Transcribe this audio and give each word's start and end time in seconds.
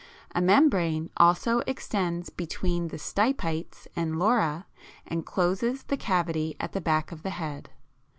A 0.33 0.41
membrane 0.41 1.11
also 1.17 1.59
extends 1.67 2.31
between 2.31 2.87
the 2.87 2.97
stipites 2.97 3.85
and 3.95 4.17
lora, 4.17 4.65
and 5.05 5.27
closes 5.27 5.83
the 5.83 5.95
cavity 5.95 6.55
at 6.59 6.71
the 6.71 6.81
back 6.81 7.11
of 7.11 7.21
the 7.21 7.29
head. 7.29 7.69